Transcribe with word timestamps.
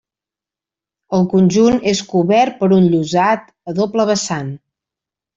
El 1.17 1.25
conjunt 1.33 1.75
és 1.91 2.01
cobert 2.13 2.55
per 2.61 2.69
un 2.77 2.87
llosat 2.93 3.43
a 3.73 3.75
doble 3.81 4.07
vessant. 4.11 4.49